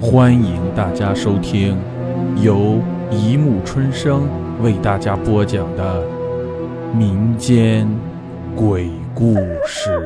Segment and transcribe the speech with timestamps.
[0.00, 1.76] 欢迎大家收听
[2.40, 4.28] 由一木春生
[4.62, 6.06] 为大家播讲的
[6.94, 7.84] 民间
[8.54, 9.34] 鬼故
[9.66, 10.00] 事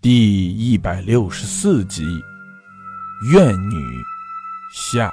[0.00, 2.04] 第一百六十四集
[3.32, 3.76] 《怨女
[4.72, 5.08] 下》。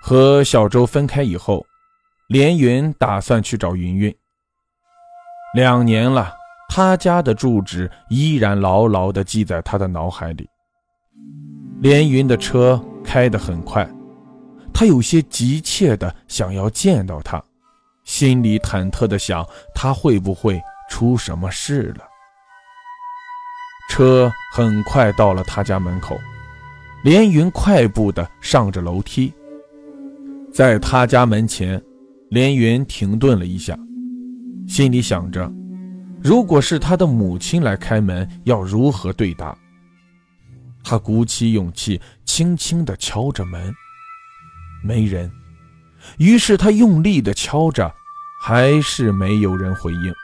[0.00, 1.66] 和小周分开以后，
[2.26, 4.16] 连云打算去找云云。
[5.54, 6.41] 两年了。
[6.74, 10.48] 他家的住址依然牢牢地记在他的脑海里。
[11.82, 13.86] 连云的车开得很快，
[14.72, 17.42] 他有些急切地想要见到他，
[18.04, 20.58] 心里忐忑地想他会不会
[20.88, 22.06] 出什么事了。
[23.90, 26.18] 车很快到了他家门口，
[27.04, 29.30] 连云快步地上着楼梯，
[30.50, 31.78] 在他家门前，
[32.30, 33.78] 连云停顿了一下，
[34.66, 35.52] 心里想着。
[36.22, 39.56] 如果是他的母亲来开门，要如何对答？
[40.84, 43.74] 他鼓起勇气，轻轻地敲着门，
[44.84, 45.30] 没人。
[46.18, 47.92] 于是他用力地敲着，
[48.42, 50.14] 还是没有人回应。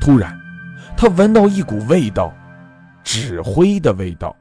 [0.00, 0.38] 突然，
[0.96, 2.34] 他闻到一股味道，
[3.02, 4.34] 纸灰的味道。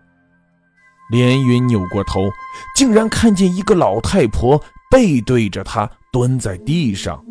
[1.11, 2.29] 连云扭过头，
[2.75, 7.21] 竟然看见一个老太婆背对着他蹲在地上。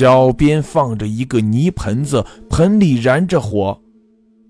[0.00, 3.78] 脚边放着一个泥盆子，盆里燃着火，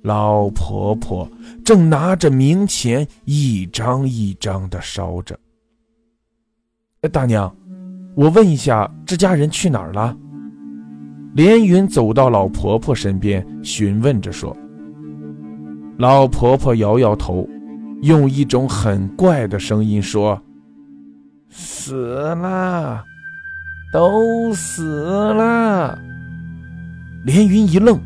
[0.02, 1.28] 老婆婆
[1.64, 5.36] 正拿着冥钱一张一张的烧着。
[7.10, 7.52] 大娘，
[8.14, 10.16] 我问一下，这家人去哪儿了？
[11.34, 14.56] 连云走到老婆婆身边，询问着说。
[15.98, 17.44] 老婆婆摇摇头，
[18.02, 20.40] 用一种很怪的声音说
[21.50, 23.02] ：“死了。”
[23.92, 25.98] 都死了。
[27.24, 28.00] 连云一愣，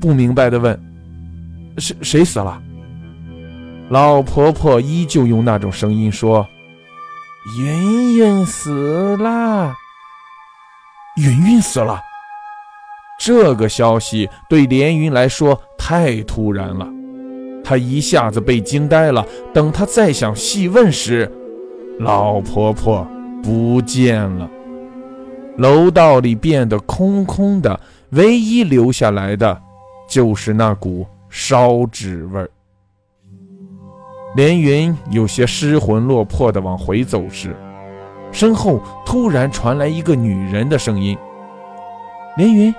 [0.00, 0.78] 不明白的问
[1.78, 2.60] ：“谁谁死了？”
[3.90, 6.46] 老婆婆依旧用那种声音说
[7.58, 9.74] ：“云云死了。”
[11.16, 12.00] 云云死了。
[13.18, 16.88] 这个消息对连云来说太突然了，
[17.62, 19.24] 他一下子被惊呆了。
[19.52, 21.30] 等他再想细问时，
[22.00, 23.06] 老婆婆
[23.42, 24.48] 不见了。
[25.56, 27.78] 楼道里变得空空的，
[28.10, 29.60] 唯一留下来的，
[30.08, 32.50] 就是那股烧纸味儿。
[34.34, 37.54] 连云有些失魂落魄地往回走时，
[38.30, 41.16] 身后突然传来一个女人的声音
[42.38, 42.74] ：“连云，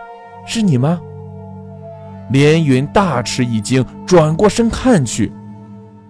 [0.47, 0.99] 是你吗？”
[2.31, 5.31] 连云大吃一惊，转过身看去，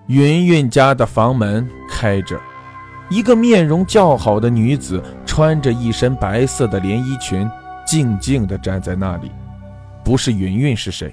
[0.08, 2.40] 云云家的房门开着。
[3.10, 7.50] 一个面容较好的女子，穿着一身白色的连衣裙，
[7.88, 9.32] 静静地站在那里。
[10.04, 11.12] 不是云云是谁？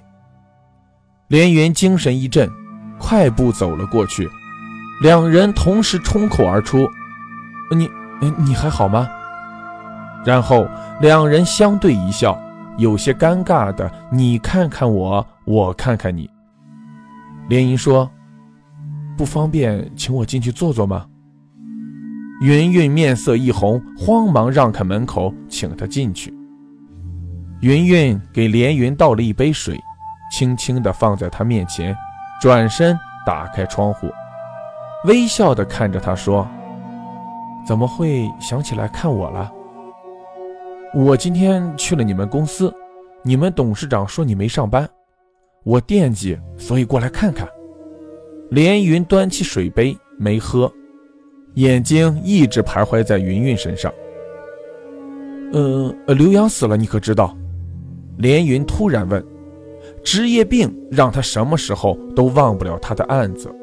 [1.29, 2.47] 连云精神一振，
[2.99, 4.29] 快步走了过去。
[5.01, 6.87] 两人同时冲口而出
[7.75, 7.91] ：“你，
[8.37, 9.09] 你还好吗？”
[10.23, 10.69] 然后
[11.01, 12.39] 两人相对一笑，
[12.77, 16.29] 有些尴尬的：“你看看我，我看看你。”
[17.49, 18.11] 连云说
[19.17, 21.07] ：“不方便，请我进去坐坐吗？”
[22.41, 26.33] 云云面色一红，慌忙让开门口，请他进去。
[27.61, 29.79] 云云给连云倒了一杯水，
[30.33, 31.95] 轻轻地放在他面前，
[32.41, 34.09] 转身打开窗户，
[35.05, 36.49] 微笑地看着他说
[37.69, 39.53] ：“怎么会想起来看我了？
[40.95, 42.75] 我今天去了你们公司，
[43.23, 44.89] 你们董事长说你没上班，
[45.63, 47.47] 我惦记，所以过来看看。”
[48.51, 50.73] 连云端起水杯，没喝。
[51.55, 53.93] 眼睛一直徘徊在云云身上。
[55.53, 57.37] 呃，刘洋死了，你可知道？
[58.19, 59.25] 连云突然问。
[60.05, 63.55] 职业病让他什么时候都忘不了他的案子。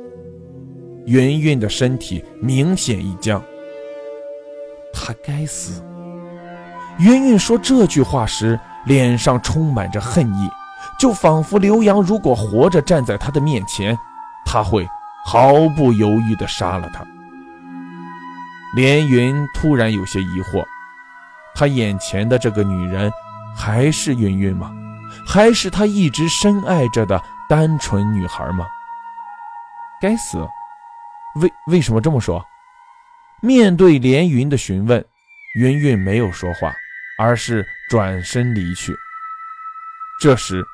[1.05, 3.41] 云云的身体明显一僵。
[4.93, 5.81] 他该死。
[6.99, 10.49] 云云说这句话时，脸上充满着恨意，
[10.99, 13.97] 就仿佛刘洋如果活着站在他的面前，
[14.45, 14.87] 他会
[15.25, 17.05] 毫不犹豫地杀了他。
[18.75, 20.65] 连云突然有些疑惑，
[21.55, 23.11] 他眼前的这个女人
[23.55, 24.71] 还是云云吗？
[25.25, 28.67] 还是他一直深爱着的单纯女孩吗？
[30.01, 30.37] 该死！
[31.35, 32.43] 为为什么这么说？
[33.41, 35.03] 面对连云的询问，
[35.55, 36.73] 云云没有说话，
[37.17, 38.95] 而是转身离去。
[40.19, 40.65] 这时，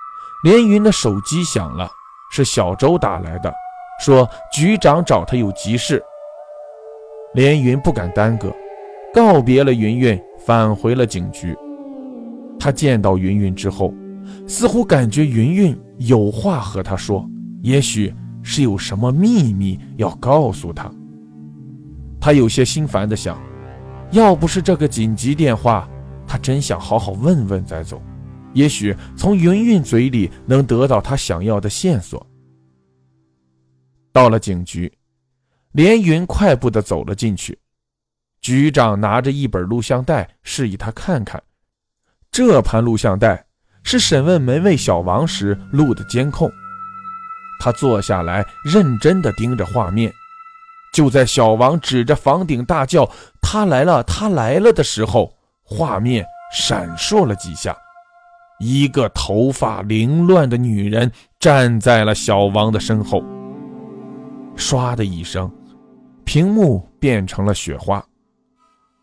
[0.44, 1.89] 连云的手机响了，
[2.31, 3.54] 是小周打来的，
[4.04, 6.04] 说局长找他有急事。
[7.34, 8.54] 连云不敢耽搁，
[9.14, 11.56] 告别了云云，返回了警局。
[12.60, 13.94] 他见到云云之后，
[14.48, 17.28] 似乎感觉云云有话和他说，
[17.62, 20.92] 也许是有什么秘密要告诉他。
[22.22, 23.42] 他有些心烦的想，
[24.12, 25.90] 要不是这个紧急电话，
[26.26, 28.02] 他真想好好问问再走，
[28.54, 32.26] 也许从云云嘴里能得到他想要的线索。
[34.14, 34.90] 到了警局，
[35.74, 37.60] 连云快步的走了进去。
[38.42, 41.42] 局长拿着一本录像带，示意他看看。
[42.31, 43.46] 这盘录像带
[43.84, 46.52] 是审问门卫小王时录的监控。
[47.60, 50.12] 他坐下来，认真的盯着画面。
[50.94, 53.10] 就在小王指着房顶大叫
[53.42, 55.34] “他来了，他来了”的时候，
[55.64, 57.75] 画面闪烁了几下，
[58.60, 63.24] 一个头发凌乱的女人站在了小王的身后。
[64.58, 65.52] 唰的一声，
[66.25, 68.04] 屏幕变成了雪花。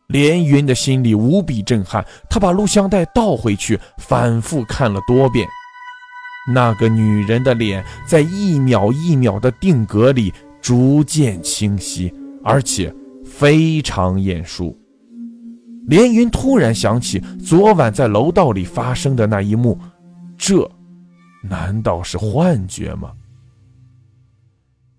[0.09, 5.47] 连云的心里无比震撼，他把录像带倒回去，反复看了多遍。
[6.53, 12.13] 那个女人的脸在一秒一秒的定格里逐渐清晰，
[12.43, 12.93] 而且
[13.25, 14.77] 非常眼熟。
[15.87, 19.79] 连云突然想起昨晚在楼道里发生的那一幕，
[20.37, 20.69] 这
[21.43, 23.13] 难道是幻觉吗？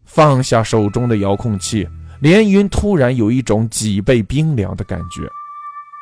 [0.06, 1.86] 放下手中的遥控器。
[2.22, 5.28] 连云突然有一种脊背冰凉的感觉，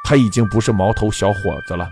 [0.03, 1.87] 他已经不是毛头小伙子了。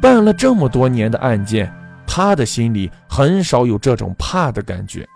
[0.00, 1.72] 办了这么多年的案件，
[2.06, 5.08] 他的心里很少有这种怕的感觉。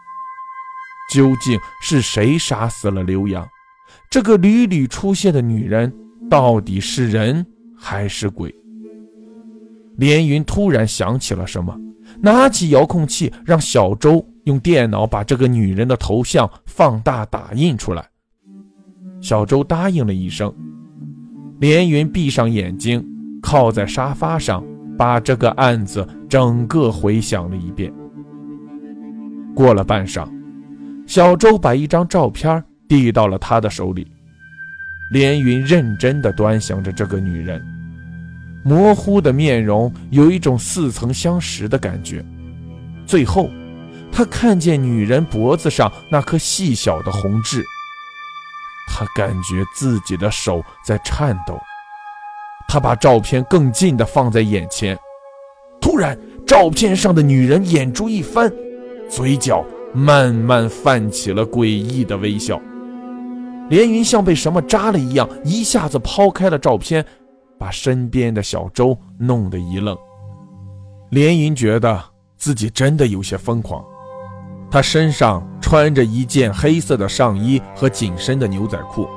[1.13, 3.49] 究竟是谁杀死了刘洋？
[4.11, 5.93] 这个屡屡出现的女人
[6.29, 7.47] 到底是人
[7.79, 8.53] 还是鬼？
[9.97, 11.77] 连云突然想起了什么，
[12.21, 18.10] 拿起遥控器，让小周用电脑把这个女人的头像放大打印出来。
[19.21, 20.53] 小周答应了一声，
[21.59, 23.05] 连云闭上眼睛，
[23.43, 24.65] 靠在沙发上，
[24.97, 27.93] 把这个案子整个回想了一遍。
[29.55, 30.27] 过了半晌，
[31.07, 34.11] 小周把一张照片递到了他的手里，
[35.13, 37.63] 连云认真地端详着这个女人，
[38.65, 42.25] 模糊的面容有一种似曾相识的感觉。
[43.05, 43.51] 最后，
[44.11, 47.63] 他看见女人脖子上那颗细小的红痣。
[49.01, 51.59] 他感觉自己的手在颤抖，
[52.69, 54.95] 他把照片更近的放在眼前，
[55.81, 58.53] 突然，照片上的女人眼珠一翻，
[59.09, 59.65] 嘴角
[59.95, 62.61] 慢慢泛起了诡异的微笑。
[63.71, 67.03] 连云像被什么扎了一样，一下子抛开了照片，
[67.59, 69.97] 把身边的小周弄得一愣。
[71.09, 71.99] 连云觉得
[72.37, 73.83] 自己真的有些疯狂。
[74.71, 79.09] 他身上穿着一件黑色的上衣和紧身的牛仔裤，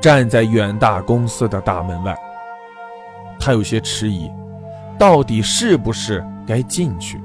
[0.00, 2.16] 站在远大公司的大门外。
[3.38, 4.30] 他有些迟疑，
[4.98, 7.20] 到底是不是该进去？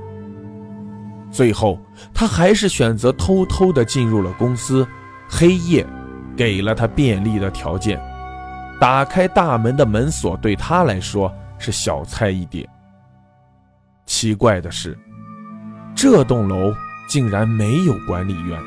[1.32, 1.80] 最后，
[2.14, 4.88] 他还是选择偷偷地进入了公司。
[5.28, 5.84] 黑夜
[6.38, 8.00] 给了他便利的条件，
[8.80, 12.70] 打开大门的门锁对他来说是小菜一碟。
[14.06, 14.96] 奇怪的是，
[15.96, 16.72] 这栋楼。
[17.08, 18.60] 竟然没有管理员，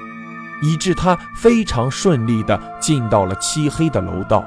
[0.63, 4.45] 以致他非常顺利地进到了漆黑的楼道。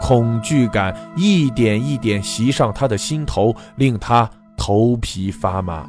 [0.00, 5.86] 恐惧感一点一点袭上他的心头，令他头皮发麻。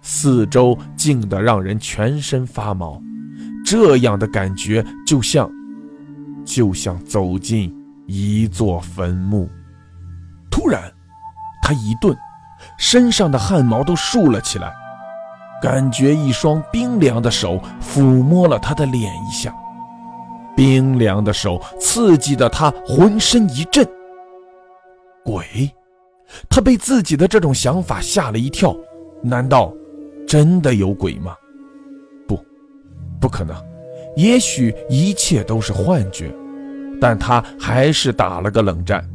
[0.00, 3.00] 四周静得让人全身发毛，
[3.64, 5.48] 这样的感觉就像，
[6.44, 7.72] 就像走进
[8.08, 9.48] 一座坟墓。
[10.50, 10.92] 突然，
[11.62, 12.16] 他一顿，
[12.78, 14.74] 身上的汗毛都竖了起来。
[15.62, 19.54] 感觉一双冰凉的手抚摸了他的脸一下，
[20.56, 23.88] 冰凉的手刺激的他浑身一震。
[25.24, 25.72] 鬼，
[26.50, 28.76] 他被自己的这种想法吓了一跳。
[29.22, 29.72] 难道
[30.26, 31.36] 真的有鬼吗？
[32.26, 32.36] 不，
[33.20, 33.56] 不可能。
[34.16, 36.34] 也许一切都是幻觉，
[37.00, 39.08] 但他还是打了个冷战。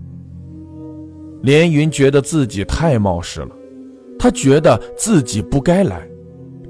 [1.41, 3.49] 连云觉得自己太冒失了，
[4.17, 6.07] 他觉得自己不该来。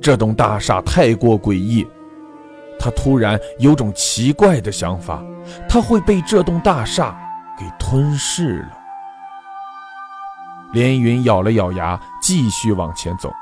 [0.07, 1.85] 这栋大厦太过诡异，
[2.79, 5.21] 他突然有种奇怪的想法，
[5.67, 7.13] 他会被这栋大厦
[7.59, 8.77] 给吞噬了。
[10.71, 13.33] 连云咬了咬牙，继续往前走。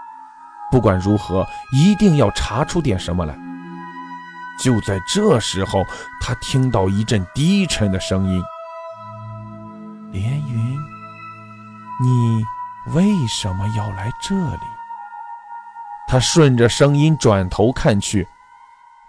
[0.71, 3.37] 不管如何，一定要查出点什么来。
[4.59, 5.83] 就在这时候，
[6.19, 8.41] 他听到一阵低沉的声音
[10.11, 10.79] ：“连云，
[12.01, 12.43] 你
[12.95, 14.61] 为什么要来这里？”
[16.07, 18.27] 他顺着声音转头看去，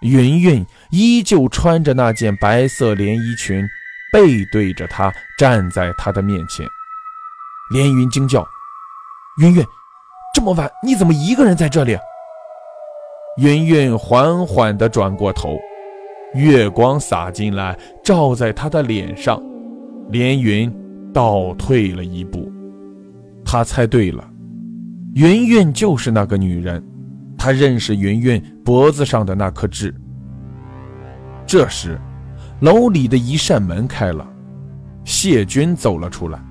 [0.01, 3.67] 云云依旧穿着那件白色连衣裙，
[4.11, 6.65] 背对着他站在他的面前。
[7.71, 8.47] 连云惊叫
[9.41, 9.65] ：“云云，
[10.33, 11.97] 这么晚你怎么一个人在这里？”
[13.37, 15.59] 云云缓缓地转过头，
[16.33, 19.41] 月光洒进来，照在她的脸上。
[20.09, 20.73] 连云
[21.13, 22.49] 倒退了一步，
[23.43, 24.25] 他猜对了，
[25.15, 26.81] 云云就是那个女人。
[27.47, 29.95] 他认识云云脖子上的那颗痣。
[31.45, 31.97] 这时，
[32.59, 34.27] 楼里的一扇门开了，
[35.05, 36.43] 谢军走了出来。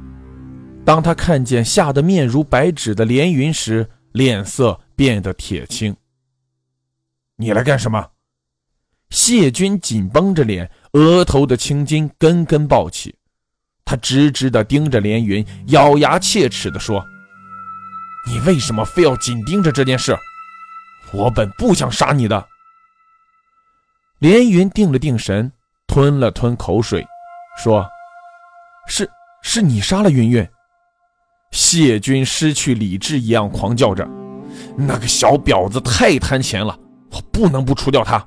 [0.86, 5.94] 当他看见吓得面如白纸的连云时，脸色变得铁青。
[7.36, 8.02] 你来干什么？
[9.10, 13.14] 谢军紧绷着脸，额头的青筋根根暴起。
[13.84, 17.04] 他直直地盯着连云，咬牙切齿地说
[18.26, 20.16] ：“你为什么非要紧盯着这件事？
[21.12, 22.46] 我本不想杀你的。”
[24.18, 25.52] 连云定了定神，
[25.86, 27.06] 吞了吞口水，
[27.58, 27.86] 说
[28.88, 29.08] ：“是，
[29.42, 30.48] 是你杀了云云。”
[31.52, 34.06] 谢军失去理智一样狂叫着
[34.76, 36.78] ：“那个小婊子太贪钱了，
[37.10, 38.26] 我不能不除掉他。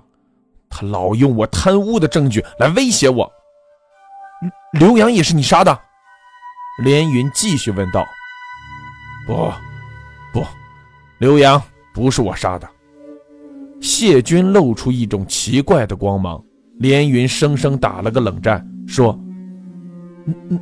[0.70, 3.32] 他老用我贪污的证据来威胁我。”
[4.74, 5.80] 刘刘洋也是你杀的？
[6.84, 8.06] 连云继续问道。
[9.28, 9.52] 不，
[10.32, 10.46] 不，
[11.18, 11.62] 刘洋
[12.00, 12.70] 不是我杀的。
[13.82, 16.42] 谢军露出一种奇怪的光芒。
[16.78, 19.20] 连云生生打了个冷战，说：“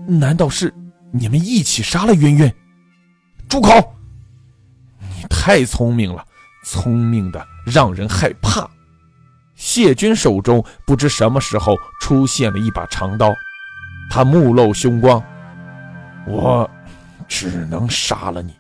[0.08, 0.74] 难道是
[1.12, 2.52] 你们一起杀了云云？”
[3.48, 3.94] 住口！
[5.00, 6.26] 你太聪明了，
[6.66, 8.68] 聪明的让人害怕。
[9.54, 13.32] 谢军手中不知什么时候出现了一把长刀。
[14.10, 15.24] 他目露凶光，
[16.26, 16.68] 我
[17.28, 18.56] 只能杀了你。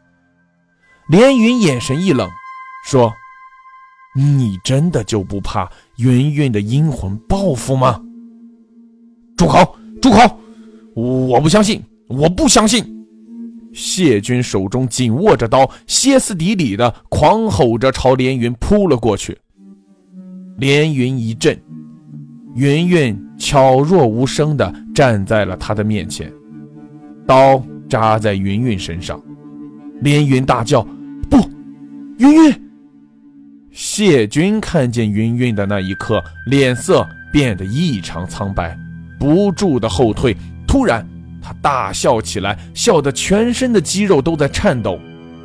[1.09, 2.29] 连云眼神一冷，
[2.87, 3.13] 说
[4.15, 8.01] ：“你真的就不怕云云的阴魂报复吗？”
[9.35, 9.75] 住口！
[10.01, 10.39] 住口！
[10.95, 11.83] 我不相信！
[12.07, 12.85] 我不相信！
[13.73, 19.37] 谢军手中紧握着刀，歇斯底里的狂吼着朝连云扑了过去。
[20.55, 21.61] 连云一震。
[22.55, 26.31] 云云悄若无声地站在了他的面前，
[27.27, 29.21] 刀扎在云云身上，
[29.99, 30.81] 连云大叫
[31.29, 31.37] ：“不，
[32.17, 32.61] 云云！”
[33.77, 38.75] 谢军看见云云的那一刻，脸色变得异常苍白，
[39.19, 40.35] 不住的后退。
[40.67, 41.07] 突然，
[41.43, 44.99] 他大笑起来，笑得全身的肌肉都在颤抖，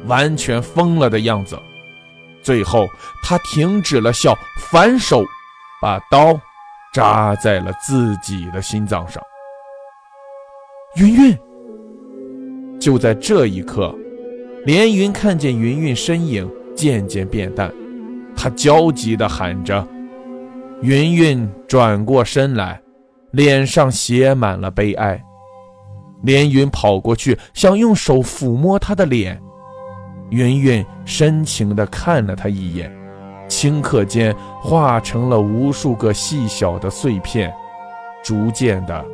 [0.06, 1.58] 完全疯了的样子。
[2.42, 2.88] 最后，
[3.22, 4.34] 他停止了笑，
[4.70, 5.22] 反手
[5.82, 6.40] 把刀。
[6.94, 9.22] 扎在了自己的心脏上。
[10.96, 11.38] 云云。
[12.78, 13.94] 就在这一刻，
[14.66, 16.46] 连云看见云云身影
[16.76, 17.72] 渐渐变淡，
[18.36, 19.86] 他焦急地喊着
[20.82, 22.80] ：“云云！”转过身来，
[23.30, 25.22] 脸上写满了悲哀。
[26.22, 29.40] 连云跑过去，想用手抚摸他的脸，
[30.30, 32.92] 云云深情地看了他一眼。
[33.48, 37.52] 顷刻间，化成了无数个细小的碎片，
[38.22, 39.04] 逐渐的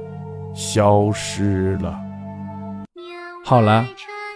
[0.55, 1.99] 消失了。
[3.45, 3.87] 好了，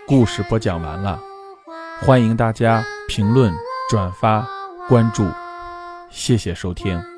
[0.07, 1.21] 故事播讲完了，
[2.01, 3.53] 欢迎大家评论、
[3.91, 4.47] 转发、
[4.89, 5.25] 关注，
[6.11, 7.12] 谢谢收听。